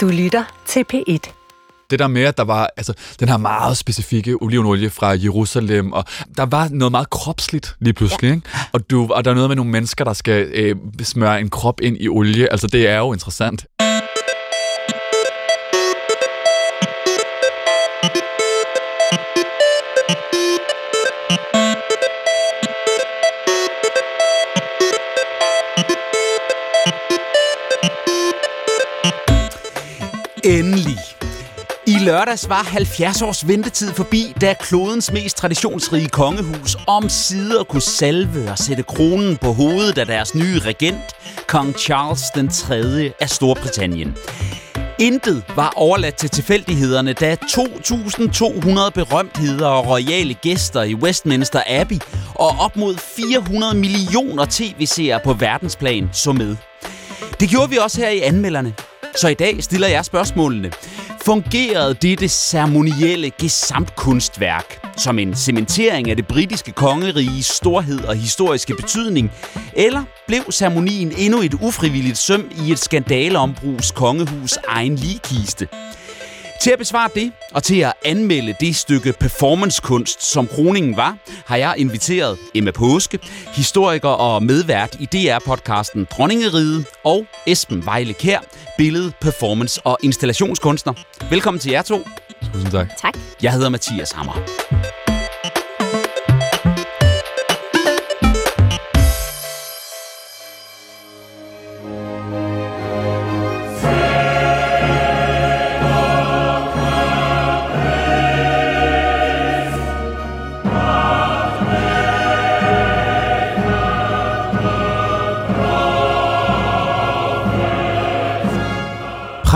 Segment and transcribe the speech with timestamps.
[0.00, 1.32] Du lytter til P1
[1.90, 6.04] det der med, at der var altså, den her meget specifikke olivenolie fra Jerusalem, og
[6.36, 8.34] der var noget meget kropsligt lige pludselig, ja.
[8.34, 8.48] ikke?
[8.72, 11.80] Og, du, og der er noget med nogle mennesker, der skal øh, smøre en krop
[11.80, 12.52] ind i olie.
[12.52, 13.66] Altså, det er jo interessant.
[30.50, 30.98] Endelig.
[31.86, 37.82] I lørdags var 70 års ventetid forbi, da klodens mest traditionsrige kongehus om sider kunne
[37.82, 43.12] salve og sætte kronen på hovedet af deres nye regent, kong Charles den 3.
[43.20, 44.16] af Storbritannien.
[44.98, 51.98] Intet var overladt til tilfældighederne, da 2.200 berømtheder og royale gæster i Westminster Abbey
[52.34, 56.56] og op mod 400 millioner tv-seere på verdensplan så med.
[57.40, 58.74] Det gjorde vi også her i anmelderne.
[59.20, 60.72] Så i dag stiller jeg spørgsmålene.
[61.24, 69.32] Fungerede dette ceremonielle gesamtkunstværk som en cementering af det britiske kongeriges storhed og historiske betydning,
[69.72, 75.68] eller blev ceremonien endnu et ufrivilligt søm i et skandaleombrugs kongehus egen ligkiste?
[76.60, 81.16] Til at besvare det, og til at anmelde det stykke performancekunst, som kroningen var,
[81.46, 83.18] har jeg inviteret Emma Påske,
[83.54, 88.38] historiker og medvært i DR-podcasten Dronningeriget, og Esben Vejle Kær,
[88.78, 90.92] billede, performance og installationskunstner.
[91.30, 92.08] Velkommen til jer to.
[92.52, 92.88] Tusind tak.
[92.96, 93.14] Tak.
[93.42, 94.99] Jeg hedder Mathias Hammer.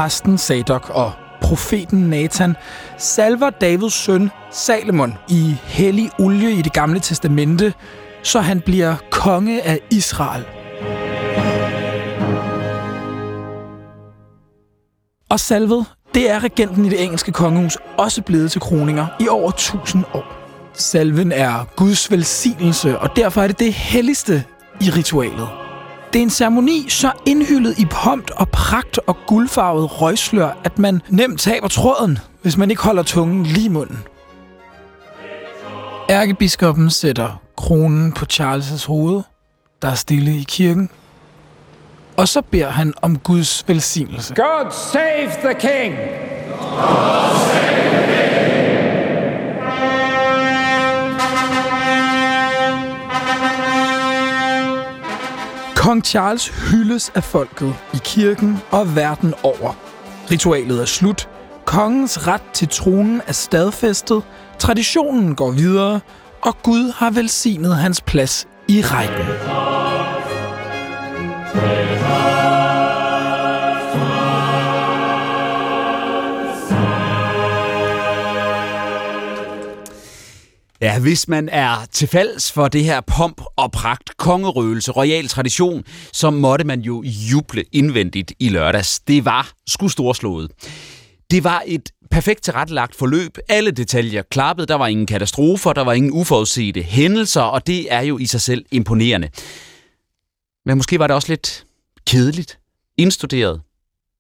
[0.05, 2.57] Præsten Sadok og profeten Nathan
[2.99, 7.75] salver Davids søn Salomon i hellig olie i det gamle testamente,
[8.23, 10.45] så han bliver konge af Israel.
[15.31, 19.49] Og salvet, det er regenten i det engelske kongehus også blevet til kroninger i over
[19.49, 20.25] 1000 år.
[20.75, 24.45] Salven er Guds velsignelse, og derfor er det det helligste
[24.81, 25.64] i ritualet.
[26.15, 31.01] Det er en ceremoni så indhyllet i pomp og pragt og guldfarvet røgslør, at man
[31.09, 33.99] nemt taber tråden, hvis man ikke holder tungen lige i munden.
[36.11, 39.23] Ærkebiskoppen sætter kronen på Charles' hoved,
[39.83, 40.91] der er stille i kirken,
[42.17, 44.35] og så beder han om Guds velsignelse.
[44.35, 45.95] God save the king!
[46.61, 47.44] God
[55.85, 59.77] Kong Charles hyldes af folket i kirken og verden over.
[60.31, 61.29] Ritualet er slut.
[61.65, 64.23] Kongens ret til tronen er stadfæstet.
[64.59, 66.01] Traditionen går videre,
[66.43, 69.27] og Gud har velsignet hans plads i rækken.
[80.85, 85.85] Ja, hvis man er til falds for det her pomp og pragt, kongerøgelse, royal tradition,
[86.13, 89.01] så måtte man jo juble indvendigt i lørdags.
[89.01, 90.51] Det var sgu storslået.
[91.31, 93.39] Det var et perfekt tilrettelagt forløb.
[93.49, 94.67] Alle detaljer klappede.
[94.67, 98.41] Der var ingen katastrofer, der var ingen uforudsete hændelser, og det er jo i sig
[98.41, 99.29] selv imponerende.
[100.67, 101.67] Men måske var det også lidt
[102.07, 102.59] kedeligt,
[102.97, 103.61] indstuderet,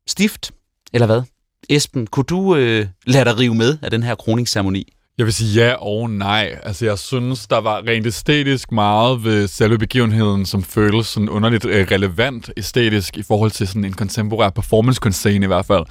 [0.07, 0.53] stift,
[0.93, 1.23] eller hvad?
[1.69, 4.93] Esben, kunne du øh, lade dig rive med af den her kroningsceremoni?
[5.19, 6.59] Jeg vil sige ja og nej.
[6.63, 11.65] Altså, jeg synes, der var rent æstetisk meget ved selve begivenheden, som føles sådan underligt
[11.65, 15.85] øh, relevant æstetisk i forhold til sådan en kontemporær performance-kunstscene i hvert fald.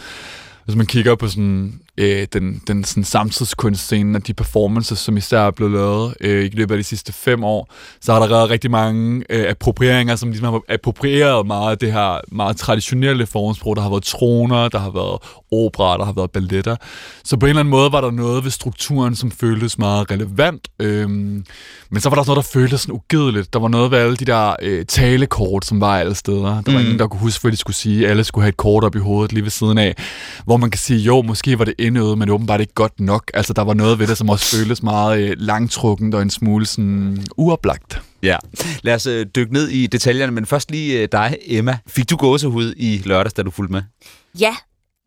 [0.65, 5.39] Hvis man kigger på sådan, øh, den, den sådan samtidskunstscene og de performances, som især
[5.39, 8.49] er blevet lavet øh, i løbet af de sidste fem år, så har der været
[8.49, 13.75] rigtig mange øh, approprieringer, som ligesom har approprieret meget af det her meget traditionelle formsprog.
[13.75, 15.19] Der har været troner, der har været
[15.51, 16.75] opera, der har været balletter.
[17.23, 20.67] Så på en eller anden måde var der noget ved strukturen, som føltes meget relevant.
[20.79, 23.53] Øh, men så var der også noget, der føltes sådan ugideligt.
[23.53, 26.61] Der var noget ved alle de der øh, talekort, som var alle steder.
[26.61, 26.85] Der var mm.
[26.85, 28.07] ingen, der kunne huske, hvad de skulle sige.
[28.07, 29.95] Alle skulle have et kort op i hovedet lige ved siden af.
[30.45, 33.31] Hvor man kan sige, jo, måske var det indøvet, men det åbenbart ikke godt nok.
[33.33, 36.65] Altså, der var noget ved det, som også føltes meget øh, langtrukken og en smule
[36.65, 38.01] sådan uoplagt.
[38.23, 38.37] Ja,
[38.81, 41.77] lad os øh, dykke ned i detaljerne, men først lige øh, dig, Emma.
[41.87, 43.81] Fik du gåsehud i lørdags, da du fulgte med?
[44.39, 44.55] Ja,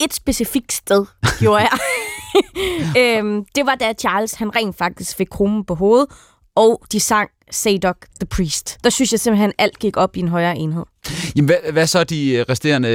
[0.04, 1.06] et specifikt sted
[1.40, 1.78] gjorde jeg.
[3.18, 6.06] øhm, det var da Charles han rent faktisk fik kronen på hovedet,
[6.56, 8.78] og de sang Sadok the Priest.
[8.84, 10.84] Der synes jeg simpelthen, alt gik op i en højere enhed.
[11.36, 12.88] Jamen, hvad, hvad så de øh, resterende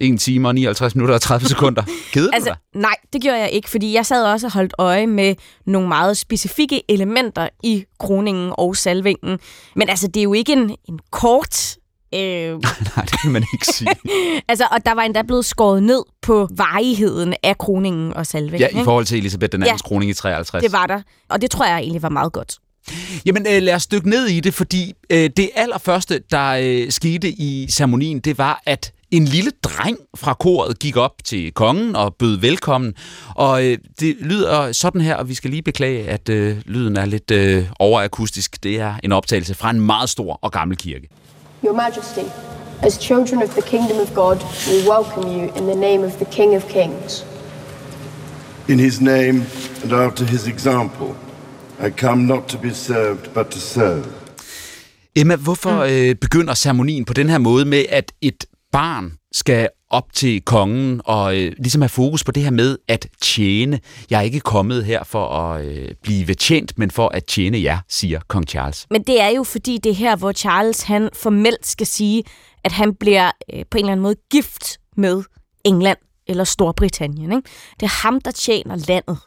[0.00, 1.82] 1 time og 59 minutter og 30 sekunder?
[2.12, 2.80] Kedede altså, du dig?
[2.80, 5.34] Nej, det gjorde jeg ikke, fordi jeg sad også og holdt øje med
[5.66, 9.38] nogle meget specifikke elementer i kroningen og salvingen.
[9.76, 11.76] Men altså, det er jo ikke en, en kort
[12.14, 12.20] Øh...
[12.96, 13.88] Nej, det kan man ikke sige.
[14.48, 18.70] altså, og der var endda blevet skåret ned på varigheden af kroningen og salvingen.
[18.74, 20.62] Ja, i forhold til Elisabeth den andens ja, kroning i 53.
[20.62, 21.00] det var der.
[21.28, 22.58] Og det tror jeg egentlig var meget godt.
[23.26, 27.28] Jamen øh, lad os dykke ned i det, fordi øh, det allerførste, der øh, skete
[27.28, 32.14] i ceremonien, det var, at en lille dreng fra koret gik op til kongen og
[32.14, 32.94] bød velkommen.
[33.34, 37.04] Og øh, det lyder sådan her, og vi skal lige beklage, at øh, lyden er
[37.04, 38.62] lidt øh, overakustisk.
[38.62, 41.08] Det er en optagelse fra en meget stor og gammel kirke.
[41.64, 42.26] Your Majesty,
[42.82, 44.36] as children of the kingdom of God,
[44.68, 47.26] we welcome you in the name of the King of Kings.
[48.68, 49.42] In his name
[49.82, 51.16] and after his example,
[51.86, 54.04] I come not to be served, but to serve.
[55.16, 55.92] Emma, hvorfor mm.
[55.92, 61.00] øh, begynder ceremonien på den her måde med, at et barn skal op til kongen
[61.04, 63.80] og øh, ligesom have fokus på det her med at tjene.
[64.10, 67.78] Jeg er ikke kommet her for at øh, blive tjent, men for at tjene jer,
[67.88, 68.86] siger kong Charles.
[68.90, 72.24] Men det er jo fordi det er her, hvor Charles han formelt skal sige,
[72.64, 75.22] at han bliver øh, på en eller anden måde gift med
[75.64, 77.32] England eller Storbritannien.
[77.32, 77.48] Ikke?
[77.80, 79.18] Det er ham, der tjener landet.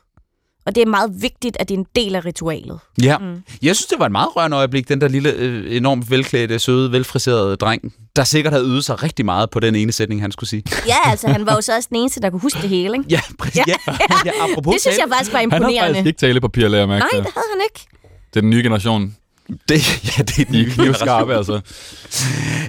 [0.66, 2.80] Og det er meget vigtigt, at det er en del af ritualet.
[3.04, 3.18] Ja.
[3.18, 3.44] Mm.
[3.62, 6.92] Jeg synes, det var et meget rørende øjeblik, den der lille, øh, enormt velklædte, søde,
[6.92, 10.50] velfriserede dreng, der sikkert havde ydet sig rigtig meget på den ene sætning, han skulle
[10.50, 10.64] sige.
[10.88, 13.10] Ja, altså han var jo så også den eneste, der kunne huske det hele, ikke?
[13.10, 13.68] Ja, præcis.
[13.68, 13.74] Ja.
[13.88, 13.94] Ja.
[14.26, 15.80] ja, apropos det synes jeg faktisk var imponerende.
[15.80, 17.88] Han har faktisk ikke talepapir, jeg mærke Nej, det havde han ikke.
[18.34, 19.16] Det er den nye generation.
[19.48, 19.70] Det,
[20.18, 21.62] ja, det er de, er skarpe, altså.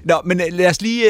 [0.05, 1.05] Nå, men øh, lad os lige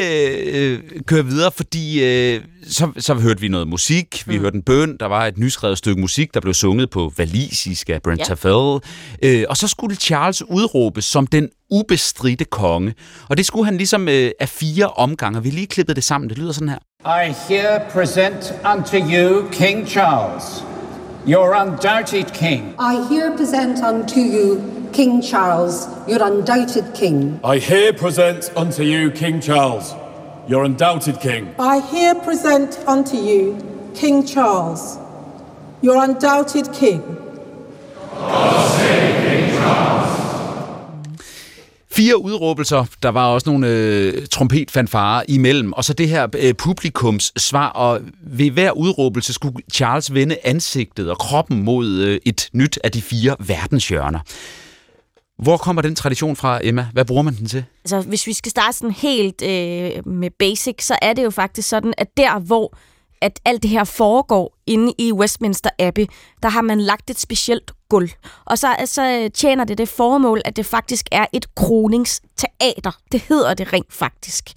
[0.53, 4.23] øh, køre videre, fordi øh, så, så hørte vi noget musik.
[4.27, 4.41] Vi mm.
[4.41, 4.97] hørte en bøn.
[4.99, 8.23] Der var et nyskrevet stykke musik, der blev sunget på valisisk af Brent ja.
[8.23, 8.79] Tafel.
[9.23, 12.93] Øh, og så skulle Charles udråbe som den ubestridte konge.
[13.29, 15.43] Og det skulle han ligesom øh, af fire omgange.
[15.43, 16.29] Vi lige klippet det sammen.
[16.29, 16.79] Det lyder sådan her.
[17.05, 20.63] I here present unto you King Charles,
[21.27, 22.75] your undoubted king.
[22.79, 27.39] I here present unto you King Charles, your undoubted king.
[27.43, 29.93] I here present unto you King Charles,
[30.49, 31.43] your undoubted king.
[31.59, 33.55] I here present unto you
[33.95, 34.97] King Charles,
[35.83, 37.01] your undoubted king.
[41.91, 47.33] Fire udråbelser, der var også nogle øh, trompetfanfarer imellem, og så det her øh, publikums
[47.37, 52.79] svar, og ved hver udråbelse skulle Charles vende ansigtet og kroppen mod øh, et nyt
[52.83, 54.19] af de fire verdenshjørner.
[55.37, 56.87] Hvor kommer den tradition fra, Emma?
[56.93, 57.65] Hvad bruger man den til?
[57.83, 61.69] Altså, hvis vi skal starte sådan helt øh, med basic, så er det jo faktisk
[61.69, 62.73] sådan, at der, hvor
[63.21, 66.05] at alt det her foregår inde i Westminster Abbey,
[66.43, 68.09] der har man lagt et specielt gulv.
[68.45, 72.91] Og så, altså, tjener det det formål, at det faktisk er et kroningsteater.
[73.11, 74.49] Det hedder det rent faktisk.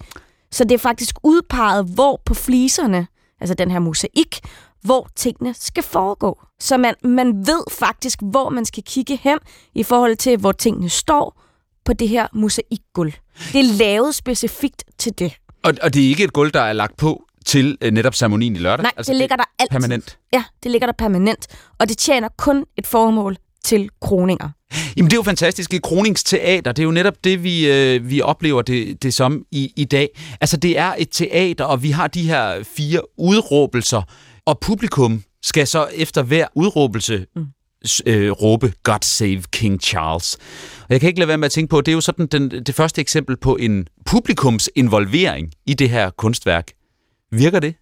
[0.51, 3.07] Så det er faktisk udpeget, hvor på fliserne,
[3.41, 4.39] altså den her mosaik,
[4.83, 6.41] hvor tingene skal foregå.
[6.59, 9.37] Så man, man ved faktisk, hvor man skal kigge hen
[9.75, 11.41] i forhold til, hvor tingene står
[11.85, 13.13] på det her mosaikgulv.
[13.53, 15.33] Det er lavet specifikt til det.
[15.63, 18.55] Og, og det er ikke et gulv, der er lagt på til øh, netop ceremonien
[18.55, 18.83] i lørdag?
[18.83, 19.71] Nej, altså, det ligger der altid.
[19.71, 20.17] Permanent?
[20.33, 21.47] Ja, det ligger der permanent.
[21.79, 24.49] Og det tjener kun et formål til kroninger.
[24.97, 25.73] Jamen det er jo fantastisk.
[25.73, 29.73] Et kroningsteater, det er jo netop det, vi, øh, vi oplever det, det som i,
[29.75, 30.09] i dag.
[30.41, 34.01] Altså det er et teater, og vi har de her fire udråbelser,
[34.51, 37.45] og publikum skal så efter hver udråbelse mm.
[38.05, 40.35] øh, råbe God Save King Charles.
[40.81, 42.51] Og jeg kan ikke lade være med at tænke på, det er jo sådan den,
[42.65, 46.71] det første eksempel på en publikums involvering i det her kunstværk.
[47.31, 47.75] Virker det?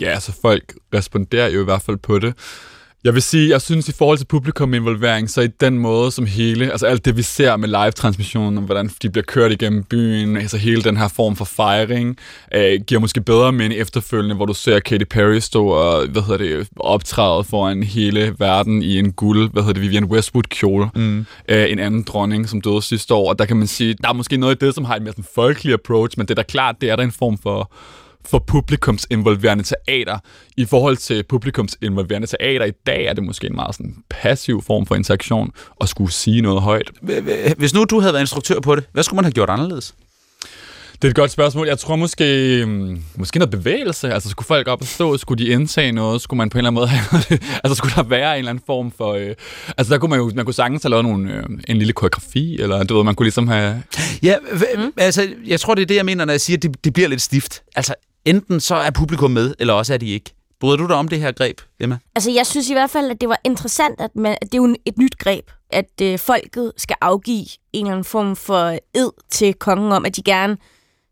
[0.00, 2.34] Ja, altså folk responderer jo i hvert fald på det.
[3.04, 6.70] Jeg vil sige, jeg synes i forhold til publikum-involvering, så i den måde som hele,
[6.70, 10.82] altså alt det vi ser med live-transmissionen, hvordan de bliver kørt igennem byen, altså hele
[10.82, 12.16] den her form for fejring,
[12.54, 16.36] øh, giver måske bedre mening efterfølgende, hvor du ser Katy Perry stå og, hvad hedder
[16.56, 21.26] det, optræde foran hele verden i en guld, hvad hedder det, Vivienne Westwood kjole, mm.
[21.48, 24.12] øh, en anden dronning, som døde sidste år, og der kan man sige, der er
[24.12, 26.42] måske noget i det, som har et mere sådan folkelig approach, men det er da
[26.42, 27.72] klart, det er der en form for
[28.24, 30.18] for publikums involverende teater.
[30.56, 34.62] I forhold til publikums involverende teater i dag, er det måske en meget sådan passiv
[34.62, 35.50] form for interaktion
[35.80, 36.90] at skulle sige noget højt.
[37.56, 39.94] Hvis nu du havde været instruktør på det, hvad skulle man have gjort anderledes?
[41.02, 41.66] Det er et godt spørgsmål.
[41.66, 44.12] Jeg tror måske, mm, måske noget bevægelse.
[44.12, 45.16] Altså, skulle folk op og stå?
[45.16, 46.22] Skulle de indtage noget?
[46.22, 48.64] Skulle man på en eller anden måde have Altså, skulle der være en eller anden
[48.66, 49.12] form for...
[49.12, 49.34] Øh,
[49.78, 52.60] altså, der kunne man jo man kunne sagtens have lavet nogle, øh, en lille koreografi,
[52.60, 53.82] eller du ved, man kunne ligesom have...
[54.22, 54.36] Ja,
[54.96, 57.08] altså, jeg tror, det er det, jeg mener, når jeg siger, at det, det bliver
[57.08, 57.62] lidt stift.
[57.76, 60.34] Altså, enten så er publikum med, eller også er de ikke.
[60.60, 61.98] Bryder du dig om det her greb, Emma?
[62.14, 64.62] Altså, jeg synes i hvert fald, at det var interessant, at, man, at det er
[64.62, 65.50] jo et nyt greb.
[65.70, 70.16] at øh, folket skal afgive en eller anden form for ed til kongen om, at
[70.16, 70.56] de gerne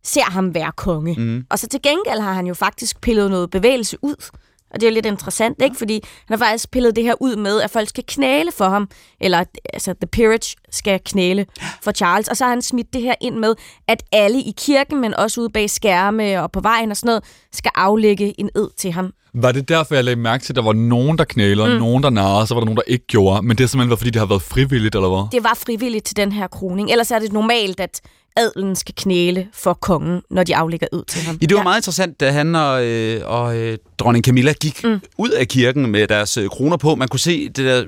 [0.05, 1.14] ser ham være konge.
[1.19, 1.45] Mm.
[1.50, 4.31] Og så til gengæld har han jo faktisk pillet noget bevægelse ud.
[4.71, 5.77] Og det er jo lidt interessant, ikke?
[5.77, 8.89] Fordi han har faktisk pillet det her ud med, at folk skal knæle for ham.
[9.21, 11.47] Eller altså, The Peerage skal knæle
[11.83, 12.29] for Charles.
[12.29, 13.55] Og så har han smidt det her ind med,
[13.89, 17.25] at alle i kirken, men også ude bag skærme og på vejen og sådan noget,
[17.53, 19.12] skal aflægge en ed til ham.
[19.35, 21.79] Var det derfor, jeg lagde mærke til, at der var nogen, der knælede, mm.
[21.79, 23.43] nogen, der narrede, så var der nogen, der ikke gjorde?
[23.43, 25.29] Men det er simpelthen, fordi det har været frivilligt, eller hvad?
[25.33, 26.91] Det var frivilligt til den her kroning.
[26.91, 28.00] Ellers er det normalt, at
[28.37, 31.39] adelen skal knæle for kongen, når de aflægger ud til ham.
[31.43, 31.65] Ja, det var ja.
[31.65, 35.01] meget interessant, da han og, øh, og øh, dronning Camilla gik mm.
[35.19, 36.95] ud af kirken med deres øh, kroner på.
[36.95, 37.85] Man kunne se det der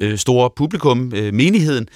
[0.00, 1.88] øh, store publikum, øh, menigheden,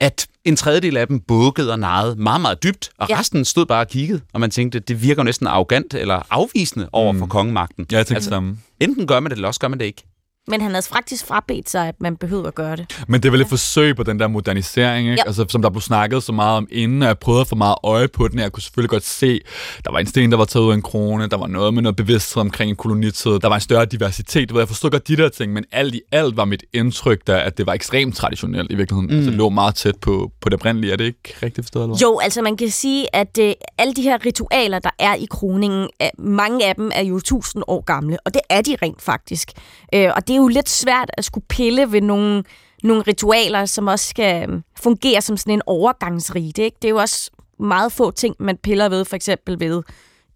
[0.00, 3.18] at en tredjedel af dem bukkede og narrede meget, meget dybt, og ja.
[3.18, 7.12] resten stod bare og kiggede, og man tænkte, det virker næsten arrogant eller afvisende over
[7.12, 7.18] mm.
[7.18, 7.86] for kongemagten.
[7.92, 10.04] Ja, jeg tænkte altså, Enten gør man det, eller også gør man det ikke.
[10.48, 13.04] Men han havde faktisk frabedt sig, at man behøvede at gøre det.
[13.08, 15.20] Men det vel et forsøg på den der modernisering, ikke?
[15.20, 15.26] Ja.
[15.26, 17.76] Altså, som der blev snakket så meget om inden, og jeg prøvede at få meget
[17.82, 18.38] øje på den.
[18.38, 19.40] Jeg kunne selvfølgelig godt se,
[19.84, 21.82] der var en sten, der var taget ud af en krone, der var noget med
[21.82, 24.52] noget bevidsthed omkring en kolonitid, der var en større diversitet.
[24.52, 27.58] Jeg forstod godt de der ting, men alt i alt var mit indtryk, der, at
[27.58, 29.10] det var ekstremt traditionelt i virkeligheden.
[29.10, 29.16] Mm.
[29.16, 30.92] Altså, det lå meget tæt på, på det oprindelige.
[30.92, 31.84] Er det ikke rigtigt forstået?
[31.84, 31.96] Eller?
[32.02, 35.88] Jo, altså man kan sige, at uh, alle de her ritualer, der er i kroningen,
[36.18, 39.52] mange af dem er jo tusind år gamle, og det er de rent faktisk.
[39.96, 42.44] Uh, og det jo lidt svært at skulle pille ved nogle,
[42.82, 46.62] nogle ritualer, som også skal øhm, fungere som sådan en overgangsrite.
[46.62, 46.76] Ikke?
[46.82, 47.30] Det er jo også
[47.60, 49.82] meget få ting, man piller ved, for eksempel ved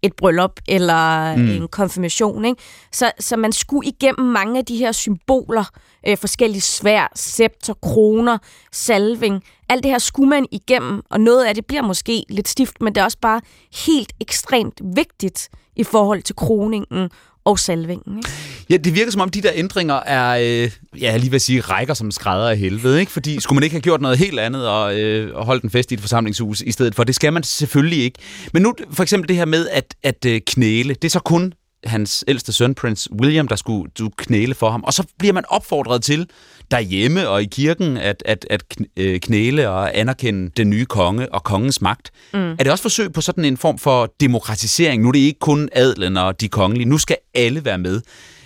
[0.01, 1.49] et bryllup eller mm.
[1.49, 2.45] en konfirmation.
[2.45, 2.61] Ikke?
[2.91, 5.63] Så, så man skulle igennem mange af de her symboler,
[6.07, 8.37] øh, forskellige svær, scepter, kroner,
[8.71, 12.81] salving, alt det her skulle man igennem, og noget af det bliver måske lidt stift,
[12.81, 13.41] men det er også bare
[13.85, 17.09] helt ekstremt vigtigt i forhold til kroningen
[17.45, 18.17] og salvingen.
[18.17, 18.29] Ikke?
[18.69, 20.71] Ja, det virker som om de der ændringer er, øh,
[21.01, 23.11] ja, lige vil sige, rækker som skrædder af helvede, ikke?
[23.11, 25.91] Fordi skulle man ikke have gjort noget helt andet og, øh, og holdt en fest
[25.91, 27.03] i et forsamlingshus i stedet for?
[27.03, 28.19] Det skal man selvfølgelig ikke.
[28.53, 31.53] Men nu for eksempel det her med at, at øh, knæle, det er så kun
[31.85, 34.83] hans ældste søn, prins William, der skulle du knæle for ham.
[34.83, 36.29] Og så bliver man opfordret til
[36.71, 38.63] derhjemme og i kirken at, at, at
[38.97, 42.11] øh, knæle og anerkende den nye konge og kongens magt.
[42.33, 42.51] Mm.
[42.51, 45.01] Er det også forsøg på sådan en form for demokratisering?
[45.01, 46.89] Nu er det ikke kun adlen og de kongelige.
[46.89, 48.01] Nu skal alle være med.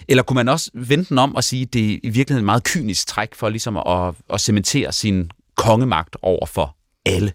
[0.08, 2.46] Eller kunne man også vente den om og sige, at det er i virkeligheden et
[2.46, 6.76] meget kynisk træk for ligesom at, at cementere sin kongemagt over for
[7.06, 7.32] alle?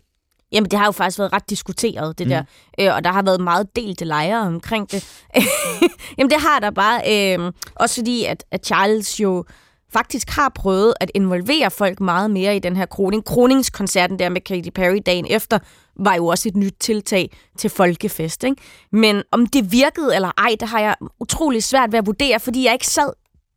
[0.52, 2.30] Jamen, det har jo faktisk været ret diskuteret, det mm.
[2.30, 2.42] der.
[2.80, 5.24] Øh, og der har været meget delte lejre omkring det.
[6.18, 7.00] Jamen, det har der bare.
[7.08, 9.44] Øh, også fordi, at, at Charles jo
[9.92, 13.24] faktisk har prøvet at involvere folk meget mere i den her kroning.
[13.24, 15.58] Kroningskoncerten der med Katy Perry dagen efter
[15.96, 18.44] var jo også et nyt tiltag til folkefest.
[18.44, 18.56] Ikke?
[18.92, 22.64] Men om det virkede eller ej, det har jeg utrolig svært ved at vurdere, fordi
[22.64, 23.12] jeg ikke sad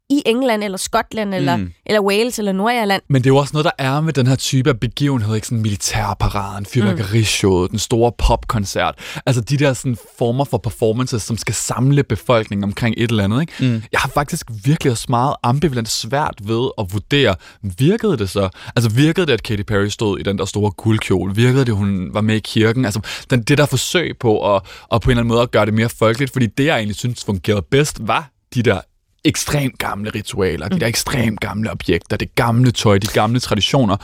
[0.10, 1.72] i England, eller Skotland, eller, mm.
[1.86, 3.02] eller Wales, eller Nordirland.
[3.10, 5.48] Men det er jo også noget, der er med den her type af begivenhed, ikke
[5.48, 7.70] sådan militærparaden, fyrværkerishowet, mm.
[7.70, 8.96] den store popkoncert.
[9.26, 13.42] Altså de der sådan former for performances, som skal samle befolkningen omkring et eller andet.
[13.42, 13.54] Ikke?
[13.60, 13.84] Mm.
[13.92, 18.50] Jeg har faktisk virkelig også meget ambivalent svært ved at vurdere, virkede det så?
[18.76, 21.36] Altså virkede det, at Katy Perry stod i den der store guldkjole?
[21.36, 22.86] Virkede det, hun var med i kirken?
[22.86, 24.62] Altså den, det der forsøg på at,
[24.94, 26.96] at på en eller anden måde at gøre det mere folkeligt, fordi det, jeg egentlig
[26.96, 28.82] synes fungerede bedst, var de der
[29.26, 33.98] ekstremt gamle ritualer, de der ekstremt gamle objekter, det gamle tøj, de gamle traditioner.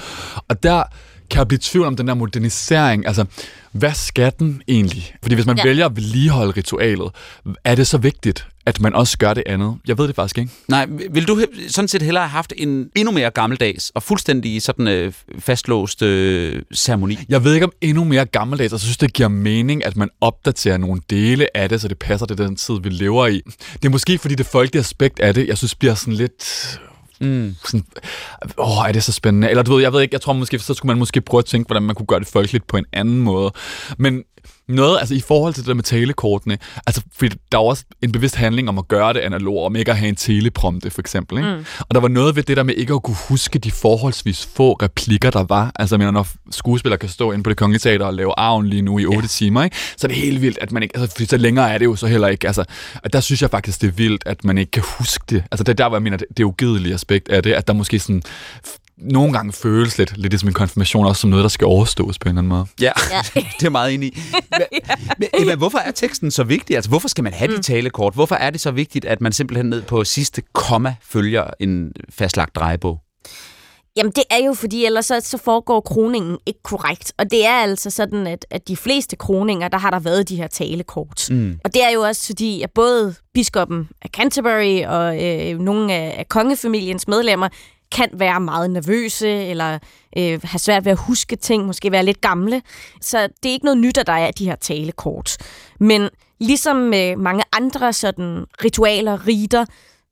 [0.47, 0.83] Og der
[1.31, 3.07] kan jeg blive tvivl om den der modernisering.
[3.07, 3.25] Altså,
[3.71, 5.15] hvad skal den egentlig?
[5.21, 5.63] Fordi hvis man ja.
[5.63, 7.11] vælger at vedligeholde ritualet,
[7.63, 9.77] er det så vigtigt, at man også gør det andet?
[9.87, 10.51] Jeg ved det faktisk ikke.
[10.67, 14.87] Nej, vil du sådan set hellere have haft en endnu mere gammeldags og fuldstændig sådan
[14.87, 17.17] øh, fastlåst øh, ceremoni?
[17.29, 20.09] Jeg ved ikke om endnu mere gammeldags, og så synes det giver mening, at man
[20.21, 23.41] opdaterer nogle dele af det, så det passer til den tid, vi lever i.
[23.73, 26.79] Det er måske fordi det folkelige aspekt af det, jeg synes bliver sådan lidt
[27.21, 27.55] Mm.
[27.65, 27.85] Sådan,
[28.57, 29.49] åh, er det så spændende?
[29.49, 31.45] Eller du ved, jeg ved ikke, jeg tror måske, så skulle man måske prøve at
[31.45, 33.51] tænke, hvordan man kunne gøre det folkeligt på en anden måde.
[33.97, 34.23] Men
[34.67, 36.57] noget, altså i forhold til det der med talekortene,
[36.87, 39.91] altså fordi der er også en bevidst handling om at gøre det analog, om ikke
[39.91, 41.37] at have en teleprompte for eksempel.
[41.37, 41.55] Ikke?
[41.55, 41.65] Mm.
[41.79, 44.73] Og der var noget ved det der med ikke at kunne huske de forholdsvis få
[44.73, 45.71] replikker, der var.
[45.75, 48.81] Altså mener, når skuespillere kan stå inde på det kongelige teater og lave arven lige
[48.81, 49.27] nu i 8 ja.
[49.27, 49.75] timer, ikke?
[49.97, 52.07] så er det helt vildt, at man ikke, altså så længere er det jo så
[52.07, 52.47] heller ikke.
[52.47, 52.63] Altså,
[53.03, 55.43] og der synes jeg faktisk, det er vildt, at man ikke kan huske det.
[55.51, 57.73] Altså det er der, hvor jeg mener, det, det ugidelige aspekt af det, at der
[57.73, 58.21] måske sådan
[59.01, 62.29] nogle gange føles lidt, lidt som en konfirmation, også som noget, der skal overstås på
[62.29, 62.65] en eller anden måde.
[62.81, 63.41] Ja, ja.
[63.59, 64.21] det er meget enig i.
[64.51, 64.61] Men,
[65.19, 66.75] men Eva, hvorfor er teksten så vigtig?
[66.75, 67.55] Altså, hvorfor skal man have mm.
[67.55, 68.13] de talekort?
[68.13, 72.55] Hvorfor er det så vigtigt, at man simpelthen ned på sidste komma følger en fastlagt
[72.55, 72.99] drejebog?
[73.95, 77.13] Jamen det er jo fordi, ellers så, så foregår kroningen ikke korrekt.
[77.17, 80.35] Og det er altså sådan, at, at de fleste kroninger, der har der været de
[80.35, 81.27] her talekort.
[81.29, 81.59] Mm.
[81.63, 86.15] Og det er jo også fordi, at både biskoppen af Canterbury og øh, nogle af,
[86.17, 87.49] af kongefamiliens medlemmer,
[87.91, 89.79] kan være meget nervøse, eller
[90.17, 92.61] øh, have svært ved at huske ting, måske være lidt gamle.
[93.01, 95.37] Så det er ikke noget nyt, at der er de her talekort.
[95.79, 99.65] Men ligesom med mange andre sådan ritualer, riter,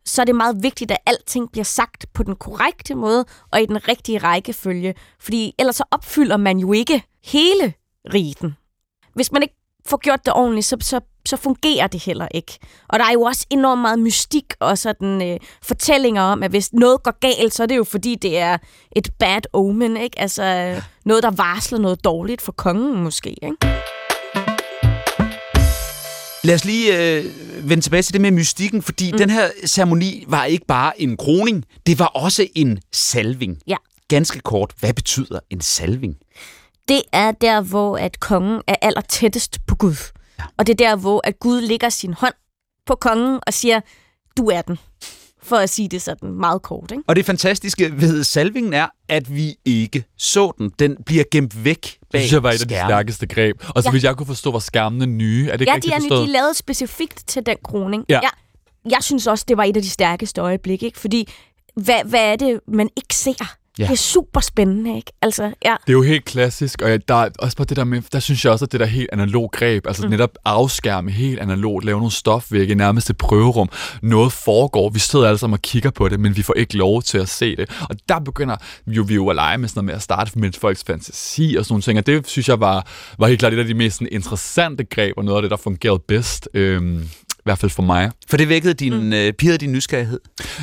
[0.05, 3.65] så er det meget vigtigt, at alting bliver sagt på den korrekte måde og i
[3.65, 4.95] den rigtige rækkefølge.
[5.19, 7.73] Fordi ellers så opfylder man jo ikke hele
[8.13, 8.55] riten.
[9.13, 9.55] Hvis man ikke
[9.85, 12.59] får gjort det ordentligt, så, så, så fungerer det heller ikke.
[12.87, 16.73] Og der er jo også enormt meget mystik og sådan øh, fortællinger om, at hvis
[16.73, 18.57] noget går galt, så er det jo fordi, det er
[18.95, 20.19] et bad omen, ikke?
[20.19, 23.57] Altså noget, der varsler noget dårligt for kongen måske, ikke?
[26.43, 27.25] Lad os lige øh,
[27.69, 29.17] vende tilbage til det med mystikken, fordi mm.
[29.17, 33.57] den her ceremoni var ikke bare en kroning, det var også en salving.
[33.67, 33.75] Ja.
[34.07, 36.15] Ganske kort, hvad betyder en salving?
[36.87, 39.95] Det er der, hvor at kongen er aller tættest på Gud.
[40.39, 40.43] Ja.
[40.57, 42.33] Og det er der, hvor at Gud lægger sin hånd
[42.85, 43.81] på kongen og siger,
[44.37, 44.79] du er den
[45.43, 46.91] for at sige det sådan meget kort.
[46.91, 47.03] Ikke?
[47.07, 50.71] Og det fantastiske ved salvingen er, at vi ikke så den.
[50.79, 53.63] Den bliver gemt væk bag Det synes jeg var et af de stærkeste greb.
[53.75, 53.91] Og så ja.
[53.91, 55.49] hvis jeg kunne forstå, var skærmene nye.
[55.51, 56.27] Er det ja, ikke de er, forstået?
[56.27, 58.05] de er lavet specifikt til den kroning.
[58.09, 58.19] Ja.
[58.19, 58.29] Jeg,
[58.91, 60.85] jeg synes også, det var et af de stærkeste øjeblikke.
[60.85, 60.99] Ikke?
[60.99, 61.29] Fordi,
[61.75, 63.55] hvad, hvad er det, man ikke ser?
[63.79, 63.83] Ja.
[63.83, 65.11] Det er super spændende, ikke?
[65.21, 65.75] Altså, ja.
[65.81, 68.45] Det er jo helt klassisk, og der er også på det der med, der synes
[68.45, 70.09] jeg også, at det der helt analog greb, altså mm.
[70.09, 73.69] netop afskærme helt analogt, lave nogle stofvægge, nærmest et prøverum.
[74.01, 77.01] Noget foregår, vi sidder alle sammen og kigger på det, men vi får ikke lov
[77.01, 77.69] til at se det.
[77.89, 78.55] Og der begynder
[78.87, 81.65] jo, vi jo at lege med sådan noget med at starte med folks fantasi og
[81.65, 82.87] sådan nogle ting, og det synes jeg var,
[83.19, 85.57] var helt klart et af de mest sådan, interessante greb, og noget af det, der
[85.57, 86.49] fungerede bedst.
[86.53, 87.09] Øhm,
[87.39, 88.11] i hvert fald for mig.
[88.29, 89.13] For det vækkede din, mm.
[89.13, 90.19] øh, pirrede din nysgerrighed?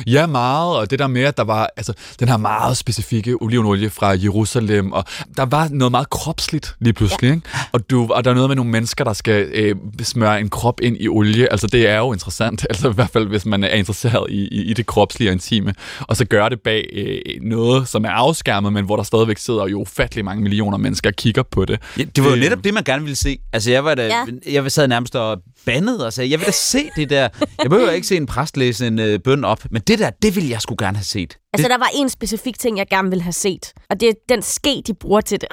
[0.07, 3.89] Ja, meget, og det der med, at der var altså, den her meget specifikke olivenolie
[3.89, 5.03] fra Jerusalem, og
[5.37, 7.33] der var noget meget kropsligt lige pludselig, ja.
[7.33, 7.47] ikke?
[7.71, 10.81] Og, du, og der er noget med nogle mennesker, der skal øh, smøre en krop
[10.81, 13.69] ind i olie, altså det er jo interessant, altså i hvert fald hvis man er
[13.69, 17.87] interesseret i, i, i det kropslige og intime, og så gøre det bag øh, noget,
[17.87, 21.43] som er afskærmet, men hvor der stadigvæk sidder jo ufattelig mange millioner mennesker og kigger
[21.43, 21.81] på det.
[21.97, 23.39] Ja, det var jo øh, netop det, man gerne ville se.
[23.53, 24.25] Altså jeg var da, ja.
[24.51, 27.29] jeg sad nærmest og bandede og sagde, jeg vil da se det der.
[27.63, 30.35] Jeg behøver ikke se en præst læse en øh, bøn op, men det der, det
[30.35, 31.37] ville jeg skulle gerne have set.
[31.53, 34.41] Altså, der var en specifik ting, jeg gerne ville have set, og det er den
[34.41, 35.49] ske, de bruger til det.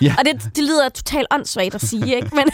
[0.00, 0.14] Ja.
[0.18, 2.28] og det, det lyder totalt åndssvagt at sige, ikke?
[2.32, 2.44] Men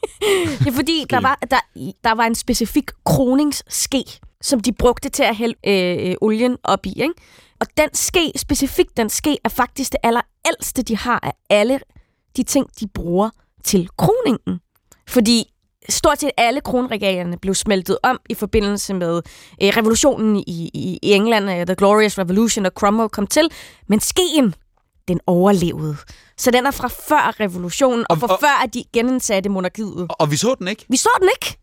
[0.58, 1.60] det er fordi, der var, der,
[2.04, 4.04] der var en specifik kroningsske,
[4.42, 7.14] som de brugte til at hælde øh, olien op i, ikke?
[7.60, 11.80] Og den ske, specifikt den ske, er faktisk det allerældste, de har af alle
[12.36, 13.30] de ting, de bruger
[13.64, 14.60] til kroningen.
[15.08, 15.44] Fordi
[15.90, 19.22] stort set alle kronregalierne blev smeltet om i forbindelse med
[19.62, 23.48] øh, revolutionen i, i, i England, uh, The Glorious Revolution, og Cromwell kom til.
[23.88, 24.54] Men skeen,
[25.08, 25.96] den overlevede.
[26.36, 30.06] Så den er fra før revolutionen, og, og fra og, før, at de genindsatte monarkiet.
[30.08, 30.86] Og, og vi så den ikke?
[30.88, 31.58] Vi så den ikke.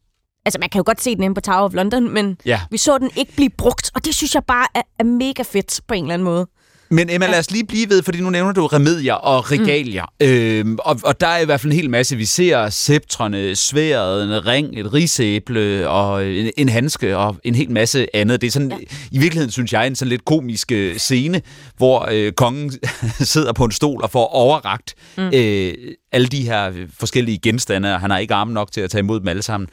[0.46, 2.62] Altså, man kan jo godt se den inde på Tower of London, men ja.
[2.72, 5.82] vi så den ikke blive brugt, og det synes jeg bare er, er mega fedt
[5.88, 6.48] på en eller anden måde.
[6.90, 10.06] Men Emma, lad os lige blive ved, fordi nu nævner du remedier og regalier.
[10.22, 10.28] Mm.
[10.28, 12.16] Øhm, og, og der er i hvert fald en hel masse.
[12.16, 17.72] Vi ser sceptrene, sværet, en ring, et risæble og en, en handske og en hel
[17.72, 18.42] masse andet.
[18.42, 18.78] Det er sådan, ja.
[19.12, 21.42] i virkeligheden synes jeg, en sådan lidt komisk øh, scene,
[21.78, 22.72] hvor øh, kongen
[23.20, 25.32] sidder på en stol og får overragt mm.
[25.34, 25.74] øh,
[26.12, 29.20] alle de her forskellige genstande, og han har ikke arme nok til at tage imod
[29.20, 29.70] dem alle sammen.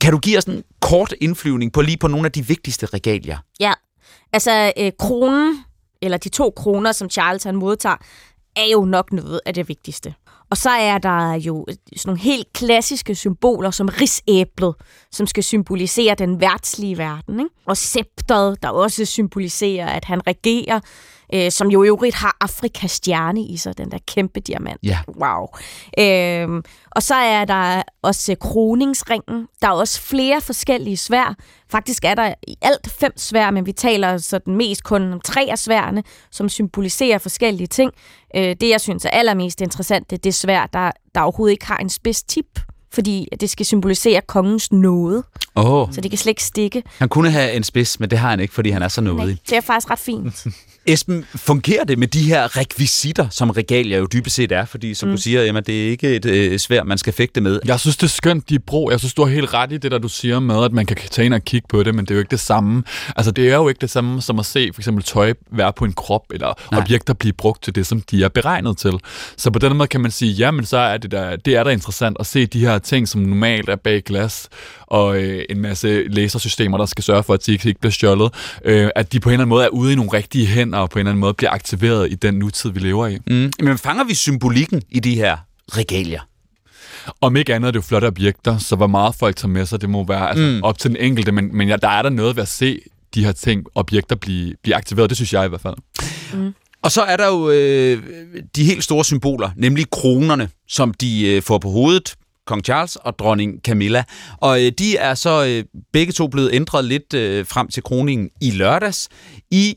[0.00, 3.38] Kan du give os en kort indflyvning på lige på nogle af de vigtigste regalier?
[3.60, 3.72] Ja,
[4.32, 5.64] altså øh, kronen
[6.04, 7.96] eller de to kroner, som Charles han modtager,
[8.56, 10.14] er jo nok noget af det vigtigste.
[10.50, 14.74] Og så er der jo sådan nogle helt klassiske symboler, som risæblet,
[15.12, 17.40] som skal symbolisere den værtslige verden.
[17.40, 17.50] Ikke?
[17.66, 20.80] Og scepteret, der også symboliserer, at han regerer
[21.34, 24.78] øh, som jo i øvrigt har Afrikas stjerne i sig, den der kæmpe diamant.
[24.82, 24.98] Ja.
[25.08, 25.46] Wow.
[25.98, 29.46] Øh, og så er der også kroningsringen.
[29.62, 31.34] Der er også flere forskellige svær.
[31.70, 35.46] Faktisk er der i alt fem svær, men vi taler sådan mest kun om tre
[35.50, 37.92] af sværene, som symboliserer forskellige ting.
[38.36, 41.66] Øh, det, jeg synes er allermest interessant, det er det svær, der, der overhovedet ikke
[41.66, 42.60] har en spids tip
[42.94, 45.22] fordi det skal symbolisere kongens nåde.
[45.54, 45.88] Oh.
[45.92, 46.82] Så det kan slet ikke stikke.
[46.98, 49.38] Han kunne have en spids, men det har han ikke, fordi han er så nådig.
[49.50, 50.46] det er faktisk ret fint.
[50.86, 54.64] Esben, fungerer det med de her rekvisitter, som regalier jo dybest set er?
[54.64, 55.14] Fordi, som mm.
[55.14, 57.60] du siger, Emma, det er ikke et øh, svær, man skal fægte med.
[57.64, 58.90] Jeg synes, det er skønt, de brug.
[58.90, 60.96] Jeg synes, du har helt ret i det, der du siger med, at man kan
[61.10, 62.82] tage ind og kigge på det, men det er jo ikke det samme.
[63.16, 65.84] Altså, det er jo ikke det samme som at se for eksempel tøj være på
[65.84, 66.80] en krop, eller Nej.
[66.80, 68.92] objekter blive brugt til det, som de er beregnet til.
[69.36, 71.70] Så på den måde kan man sige, jamen, så er det der, det er da
[71.70, 74.48] interessant at se de her ting, som normalt er bag glas,
[74.86, 78.90] og øh, en masse lasersystemer, der skal sørge for, at de ikke bliver stjålet, øh,
[78.94, 80.98] at de på en eller anden måde er ude i nogle rigtige hænder, og på
[80.98, 83.18] en eller anden måde bliver aktiveret i den nutid, vi lever i.
[83.26, 83.52] Mm.
[83.60, 85.36] Men fanger vi symbolikken i de her
[85.72, 86.20] regalier?
[87.20, 89.80] Om ikke andet er det jo flotte objekter, så hvor meget folk tager med sig,
[89.80, 90.62] det må være altså, mm.
[90.62, 92.80] op til den enkelte, men, men ja, der er der noget ved at se
[93.14, 95.10] de her ting, objekter, blive, blive aktiveret.
[95.10, 95.74] Det synes jeg i hvert fald.
[96.34, 96.54] Mm.
[96.82, 98.02] Og så er der jo øh,
[98.56, 102.14] de helt store symboler, nemlig kronerne, som de øh, får på hovedet
[102.46, 104.04] kong Charles og dronning Camilla.
[104.40, 108.30] Og øh, de er så øh, begge to blevet ændret lidt øh, frem til kroningen
[108.40, 109.08] i lørdags.
[109.50, 109.76] I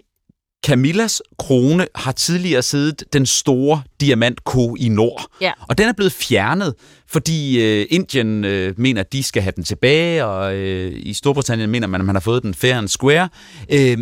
[0.66, 4.42] Camillas krone har tidligere siddet den store diamant
[4.80, 5.26] i nord.
[5.42, 5.52] Ja.
[5.70, 6.74] Og den er blevet fjernet,
[7.08, 11.70] fordi øh, Indien øh, mener, at de skal have den tilbage, og øh, i Storbritannien
[11.70, 13.30] mener man, at man har fået den fair and square.
[13.72, 13.98] Øh,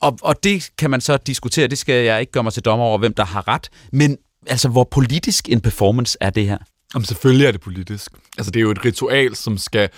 [0.00, 2.86] og, og det kan man så diskutere, det skal jeg ikke gøre mig til dommer
[2.86, 3.68] over, hvem der har ret.
[3.92, 6.58] Men altså, hvor politisk en performance er det her?
[6.94, 8.12] Jamen, selvfølgelig er det politisk.
[8.38, 9.88] Altså, det er jo et ritual, som skal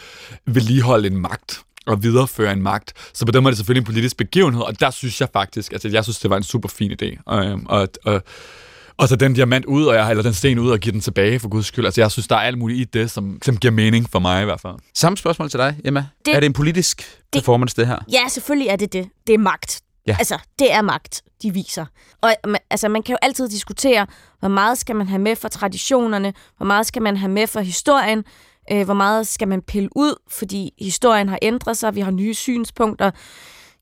[0.46, 2.92] vedligeholde en magt og videreføre en magt.
[3.14, 5.72] Så på den måde er det selvfølgelig en politisk begivenhed, og der synes jeg faktisk,
[5.72, 7.22] altså jeg synes, det var en super fin idé.
[7.26, 8.22] Og, øhm, og, og,
[8.96, 11.40] og så den diamant ud, og jeg, eller den sten ud og give den tilbage
[11.40, 11.84] for guds skyld.
[11.84, 14.42] Altså jeg synes, der er alt muligt i det, som, som giver mening for mig
[14.42, 14.74] i hvert fald.
[14.94, 16.06] Samme spørgsmål til dig, Emma.
[16.24, 17.98] Det, er det en politisk det, performance, det her?
[18.12, 19.08] Ja, selvfølgelig er det det.
[19.26, 19.80] Det er magt.
[20.06, 20.16] Ja.
[20.18, 21.86] Altså, det er magt, de viser.
[22.20, 22.34] Og
[22.70, 24.06] altså, man kan jo altid diskutere,
[24.40, 27.60] hvor meget skal man have med for traditionerne, hvor meget skal man have med for
[27.60, 28.24] historien,
[28.72, 32.34] øh, hvor meget skal man pille ud, fordi historien har ændret sig, vi har nye
[32.34, 33.10] synspunkter.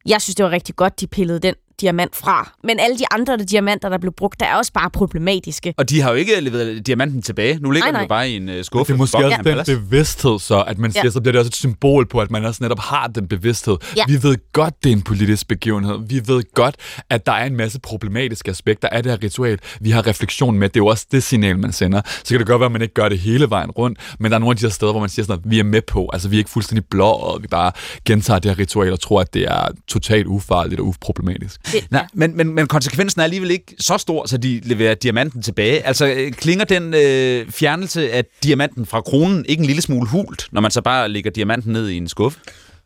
[0.07, 2.53] Jeg synes, det var rigtig godt, de pillede den diamant fra.
[2.65, 5.75] Men alle de andre der diamanter, der blev brugt, der er også bare problematiske.
[5.77, 7.59] Og de har jo ikke leveret diamanten tilbage.
[7.61, 8.93] Nu ligger den jo bare i en uh, skuffe.
[8.93, 9.63] det er måske også ja.
[9.63, 11.11] den bevidsthed, så at man siger, ja.
[11.11, 13.77] så bliver det også et symbol på, at man også netop har den bevidsthed.
[13.97, 14.05] Ja.
[14.09, 15.99] Vi ved godt, det er en politisk begivenhed.
[16.09, 16.77] Vi ved godt,
[17.11, 19.59] at der er en masse problematiske aspekter af det her ritual.
[19.81, 20.69] Vi har refleksion med.
[20.69, 22.01] Det er jo også det signal, man sender.
[22.07, 24.37] Så kan det godt være, at man ikke gør det hele vejen rundt, men der
[24.37, 26.11] er nogle af de her steder, hvor man siger sådan, at vi er med på.
[26.13, 27.73] Altså, vi er ikke fuldstændig blå, og vi bare
[28.05, 31.61] gentager det her ritual og tror, at det er totalt ufarligt og uproblematisk.
[31.73, 35.43] Det, Nej, men, men, men konsekvensen er alligevel ikke så stor, så de leverer diamanten
[35.43, 35.87] tilbage.
[35.87, 40.49] Altså, øh, klinger den øh, fjernelse af diamanten fra kronen ikke en lille smule hult,
[40.53, 42.41] når man så bare lægger diamanten ned i en skuffe?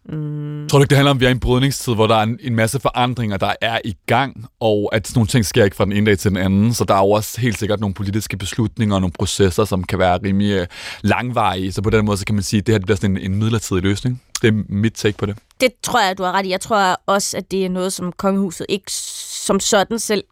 [0.09, 0.69] Mm.
[0.69, 2.23] Tror du ikke, det handler om, at vi er i en brydningstid, hvor der er
[2.23, 5.77] en, en masse forandringer, der er i gang, og at sådan nogle ting sker ikke
[5.77, 7.95] fra den ene dag til den anden, så der er jo også helt sikkert nogle
[7.95, 10.67] politiske beslutninger og nogle processer, som kan være rimelig øh,
[11.03, 13.17] langvarige, så på den måde så kan man sige, at det her det bliver sådan
[13.17, 14.23] en, en midlertidig løsning.
[14.43, 15.37] Det er mit take på det.
[15.61, 16.51] Det tror jeg, du har ret i.
[16.51, 20.25] Jeg tror også, at det er noget, som kongehuset ikke som sådan selv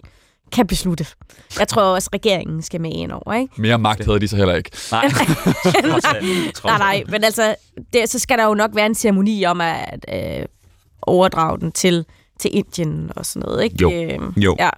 [0.52, 1.06] kan beslutte.
[1.58, 3.54] Jeg tror også, at regeringen skal med ind over, ikke?
[3.56, 4.70] Mere magt havde de så heller ikke.
[4.90, 5.04] Nej.
[6.64, 7.54] nej, nej, men altså,
[7.92, 10.46] det, så skal der jo nok være en ceremoni om at øh,
[11.02, 12.04] overdrage den til,
[12.40, 13.76] til Indien og sådan noget, ikke?
[13.80, 13.92] Jo.
[13.92, 14.56] Øh, jo.
[14.58, 14.70] Ja.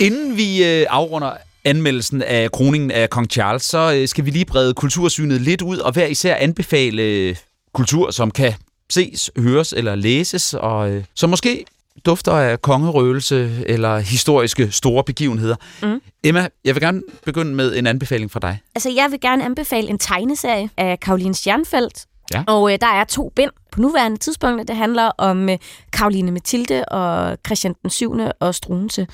[0.00, 1.32] Inden vi øh, afrunder
[1.64, 5.78] anmeldelsen af kroningen af kong Charles, så øh, skal vi lige brede kultursynet lidt ud
[5.78, 7.36] og hver især anbefale øh,
[7.74, 8.54] kultur, som kan
[8.90, 11.64] ses, høres eller læses, og øh, som måske
[12.04, 15.56] dufter af kongerøgelse eller historiske store begivenheder.
[15.82, 16.00] Mm.
[16.24, 18.60] Emma, jeg vil gerne begynde med en anbefaling fra dig.
[18.74, 22.06] Altså, jeg vil gerne anbefale en tegneserie af Karoline Stjernfeldt.
[22.34, 22.44] Ja.
[22.46, 24.68] Og øh, der er to bind på nuværende tidspunkt.
[24.68, 25.58] Det handler om øh,
[25.92, 28.18] Karoline Mathilde og Christian den 7.
[28.40, 29.06] og Struense.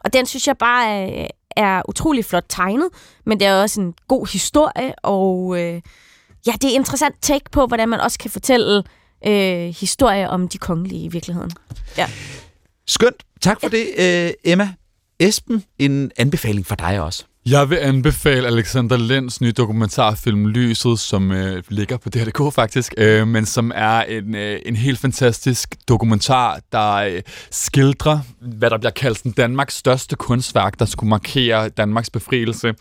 [0.00, 2.88] Og den synes jeg bare er, er utrolig flot tegnet,
[3.26, 5.80] men det er også en god historie, og øh,
[6.46, 8.82] ja, det er interessant take på, hvordan man også kan fortælle
[9.26, 11.50] øh, historie om de kongelige i virkeligheden.
[11.98, 12.06] Ja.
[12.86, 13.22] Skønt.
[13.40, 14.74] Tak for det, øh, Emma.
[15.20, 17.24] Esben, en anbefaling for dig også.
[17.46, 23.28] Jeg vil anbefale Alexander Lends nye dokumentarfilm Lyset, som øh, ligger på DRDK faktisk, øh,
[23.28, 28.90] men som er en, øh, en helt fantastisk dokumentar, der øh, skildrer, hvad der bliver
[28.90, 32.74] kaldt den Danmarks største kunstværk, der skulle markere Danmarks befrielse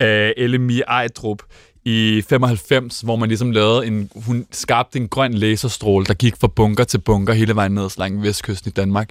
[0.00, 1.42] af Elemi Ejdrup
[1.84, 6.48] i 95, hvor man ligesom lavede en, hun skabte en grøn laserstråle, der gik fra
[6.48, 9.10] bunker til bunker hele vejen ned langs vestkysten i Danmark.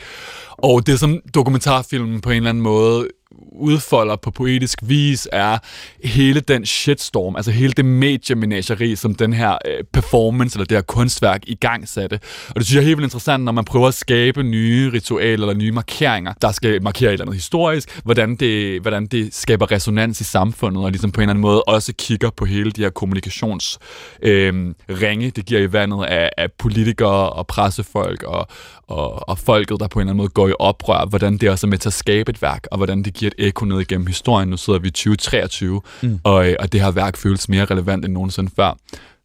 [0.52, 3.08] Og det som dokumentarfilmen på en eller anden måde
[3.52, 5.58] udfolder på poetisk vis, er
[6.04, 10.82] hele den shitstorm, altså hele det mediemenageri, som den her øh, performance eller det her
[10.82, 12.20] kunstværk i gang satte.
[12.50, 15.48] Og det synes jeg er helt vildt interessant, når man prøver at skabe nye ritualer
[15.48, 19.72] eller nye markeringer, der skal markere et eller andet historisk, hvordan det, hvordan det skaber
[19.72, 22.82] resonans i samfundet, og ligesom på en eller anden måde også kigger på hele de
[22.82, 23.82] her kommunikationsringe,
[24.22, 28.48] øh, ringe, det giver i vandet af, af politikere og pressefolk og,
[28.88, 31.68] og, og folket, der på en eller anden måde går i oprør, hvordan det også
[31.68, 34.08] er med til at skabe et værk, og hvordan det giver et ekko ned igennem
[34.08, 34.50] historien.
[34.50, 36.20] Nu sidder vi i 2023, mm.
[36.24, 38.74] og, øh, og det her værk føles mere relevant end nogensinde før.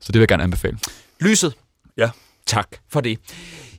[0.00, 0.78] Så det vil jeg gerne anbefale.
[1.20, 1.54] Lyset.
[1.98, 2.10] Ja.
[2.46, 3.18] Tak for det.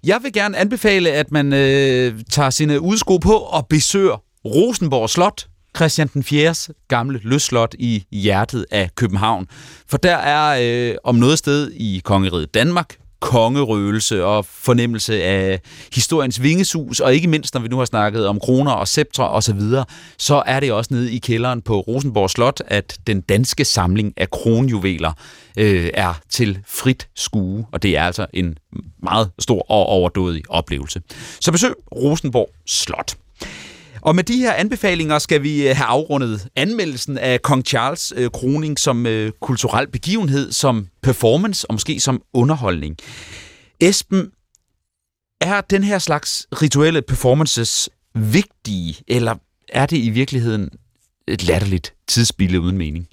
[0.03, 5.47] Jeg vil gerne anbefale, at man øh, tager sine udsko på og besøger Rosenborg Slot,
[5.75, 6.55] Christian den 4.
[6.87, 9.47] gamle løsslot i hjertet af København.
[9.87, 10.59] For der er
[10.91, 15.61] øh, om noget sted i kongeriget Danmark kongerøgelse og fornemmelse af
[15.93, 19.59] historiens vingesus, og ikke mindst, når vi nu har snakket om kroner og sceptre osv.,
[19.59, 19.83] så,
[20.17, 24.29] så er det også nede i kælderen på Rosenborg Slot, at den danske samling af
[24.29, 25.11] kronjuveler
[25.57, 28.57] øh, er til frit skue, og det er altså en
[29.03, 31.01] meget stor og overdådig oplevelse.
[31.39, 33.15] Så besøg Rosenborg Slot.
[34.07, 38.31] Og med de her anbefalinger skal vi øh, have afrundet anmeldelsen af Kong Charles øh,
[38.31, 42.97] kroning som øh, kulturel begivenhed, som performance og måske som underholdning.
[43.79, 44.31] Esben,
[45.41, 49.35] er den her slags rituelle performances vigtige, eller
[49.69, 50.69] er det i virkeligheden
[51.27, 53.07] et latterligt tidsspilde uden mening?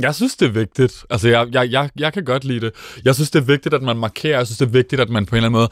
[0.00, 1.04] Jeg synes, det er vigtigt.
[1.10, 2.72] Altså, jeg, jeg, jeg, jeg kan godt lide det.
[3.04, 4.36] Jeg synes, det er vigtigt, at man markerer.
[4.36, 5.68] Jeg synes, det er vigtigt, at man på en eller anden måde...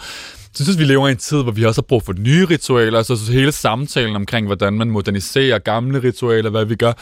[0.58, 3.02] Jeg synes, vi lever i en tid, hvor vi også har brug for nye ritualer.
[3.02, 6.92] Så altså, hele samtalen omkring, hvordan man moderniserer gamle ritualer, hvad vi gør.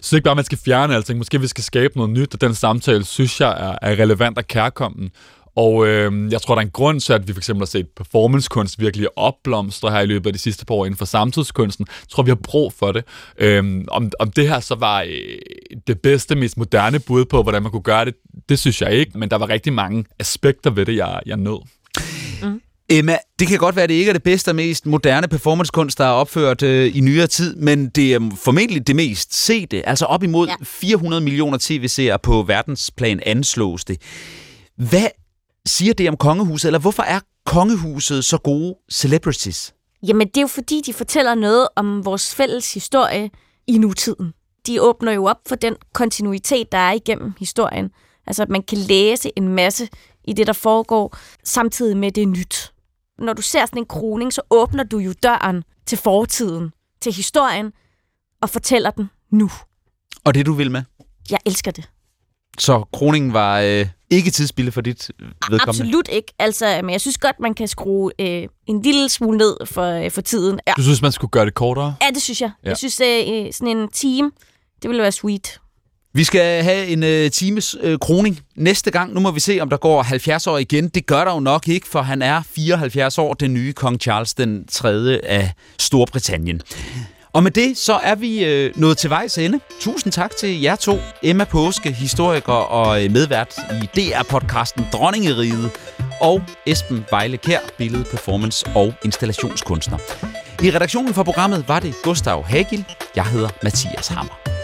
[0.00, 1.18] Så ikke bare, at man skal fjerne alting.
[1.18, 4.46] Måske vi skal skabe noget nyt, og den samtale, synes jeg, er, er relevant og
[4.46, 5.10] kærkommen.
[5.56, 7.88] Og øh, jeg tror, der er en grund til, at vi for eksempel har set
[7.96, 11.86] performancekunst virkelig opblomstre her i løbet af de sidste par år inden for samtidskunsten.
[11.88, 13.04] Jeg tror, vi har brug for det.
[13.38, 15.38] Øh, om, om det her så var øh,
[15.86, 18.14] det bedste, mest moderne bud på, hvordan man kunne gøre det,
[18.48, 21.58] det synes jeg ikke, men der var rigtig mange aspekter ved det, jeg, jeg nød.
[22.42, 22.60] Mm.
[22.88, 25.98] Emma, det kan godt være, at det ikke er det bedste og mest moderne performancekunst,
[25.98, 29.88] der er opført øh, i nyere tid, men det er formentlig det mest sete.
[29.88, 30.54] Altså op imod ja.
[30.64, 34.00] 400 millioner tv-seere på verdensplan anslås det.
[34.76, 35.06] Hvad
[35.66, 39.74] siger det om kongehuset, eller hvorfor er kongehuset så gode celebrities?
[40.02, 43.30] Jamen, det er jo fordi, de fortæller noget om vores fælles historie
[43.66, 44.32] i nutiden.
[44.66, 47.90] De åbner jo op for den kontinuitet, der er igennem historien.
[48.26, 49.88] Altså, at man kan læse en masse
[50.24, 52.72] i det, der foregår, samtidig med det nyt.
[53.18, 57.72] Når du ser sådan en kroning, så åbner du jo døren til fortiden, til historien,
[58.40, 59.50] og fortæller den nu.
[60.24, 60.82] Og det, du vil med?
[61.30, 61.90] Jeg elsker det.
[62.58, 65.10] Så kroningen var øh, ikke tidsspilde for dit
[65.50, 65.62] vedkommende?
[65.68, 66.32] Absolut ikke.
[66.38, 70.10] Altså, men jeg synes godt, man kan skrue øh, en lille smule ned for, øh,
[70.10, 70.60] for tiden.
[70.66, 70.72] Ja.
[70.76, 71.94] Du synes, man skulle gøre det kortere?
[72.02, 72.50] Ja, det synes jeg.
[72.64, 72.68] Ja.
[72.68, 74.30] Jeg synes, øh, sådan en time,
[74.82, 75.60] det ville være sweet.
[76.16, 79.14] Vi skal have en øh, times øh, kroning næste gang.
[79.14, 80.88] Nu må vi se, om der går 70 år igen.
[80.88, 84.34] Det gør der jo nok ikke, for han er 74 år, den nye kong Charles
[84.34, 85.20] den 3.
[85.24, 86.60] af Storbritannien.
[87.34, 89.60] Og med det, så er vi øh, nået til vejs ende.
[89.80, 95.70] Tusind tak til jer to, Emma Påske, historiker og øh, medvært i DR-podcasten Dronningeriget,
[96.20, 99.98] og Esben Vejle Kær, billede, performance og installationskunstner.
[100.62, 102.84] I redaktionen for programmet var det Gustav Hagil.
[103.16, 104.63] Jeg hedder Mathias Hammer.